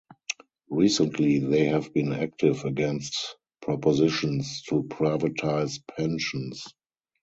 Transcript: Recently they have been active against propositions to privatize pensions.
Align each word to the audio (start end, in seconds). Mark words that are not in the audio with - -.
Recently 0.71 1.37
they 1.37 1.65
have 1.65 1.93
been 1.93 2.11
active 2.11 2.63
against 2.65 3.35
propositions 3.61 4.63
to 4.63 4.81
privatize 4.81 5.77
pensions. 5.95 6.63